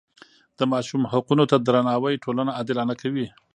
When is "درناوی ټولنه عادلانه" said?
1.67-2.93